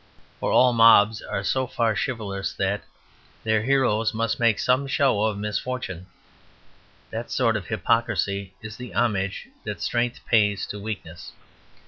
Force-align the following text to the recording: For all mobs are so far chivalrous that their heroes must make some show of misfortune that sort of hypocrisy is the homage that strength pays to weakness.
For 0.39 0.51
all 0.51 0.73
mobs 0.73 1.21
are 1.21 1.43
so 1.43 1.67
far 1.67 1.95
chivalrous 1.95 2.53
that 2.53 2.81
their 3.43 3.61
heroes 3.61 4.15
must 4.15 4.39
make 4.39 4.57
some 4.57 4.87
show 4.87 5.21
of 5.21 5.37
misfortune 5.37 6.07
that 7.11 7.29
sort 7.29 7.55
of 7.55 7.67
hypocrisy 7.67 8.55
is 8.63 8.77
the 8.77 8.95
homage 8.95 9.47
that 9.63 9.79
strength 9.79 10.25
pays 10.25 10.65
to 10.71 10.79
weakness. 10.79 11.33